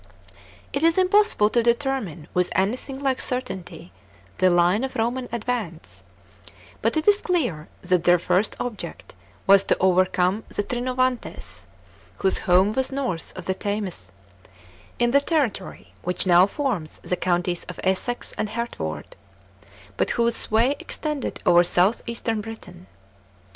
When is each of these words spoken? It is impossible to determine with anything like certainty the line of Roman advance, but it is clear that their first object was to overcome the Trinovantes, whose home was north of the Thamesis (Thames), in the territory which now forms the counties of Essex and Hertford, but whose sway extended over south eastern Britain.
It 0.73 0.81
is 0.81 0.97
impossible 0.97 1.51
to 1.51 1.61
determine 1.61 2.27
with 2.33 2.51
anything 2.55 3.03
like 3.03 3.21
certainty 3.21 3.91
the 4.39 4.49
line 4.49 4.83
of 4.83 4.95
Roman 4.95 5.29
advance, 5.31 6.01
but 6.81 6.97
it 6.97 7.07
is 7.07 7.21
clear 7.21 7.67
that 7.83 8.03
their 8.03 8.17
first 8.17 8.55
object 8.59 9.13
was 9.45 9.63
to 9.65 9.77
overcome 9.79 10.43
the 10.49 10.63
Trinovantes, 10.63 11.67
whose 12.17 12.39
home 12.39 12.73
was 12.73 12.91
north 12.91 13.31
of 13.37 13.45
the 13.45 13.53
Thamesis 13.53 14.09
(Thames), 14.09 14.55
in 14.97 15.11
the 15.11 15.21
territory 15.21 15.93
which 16.01 16.25
now 16.25 16.47
forms 16.47 16.97
the 17.03 17.15
counties 17.15 17.63
of 17.65 17.79
Essex 17.83 18.33
and 18.39 18.49
Hertford, 18.49 19.15
but 19.97 20.09
whose 20.17 20.35
sway 20.35 20.75
extended 20.79 21.43
over 21.45 21.63
south 21.63 22.01
eastern 22.07 22.41
Britain. 22.41 22.87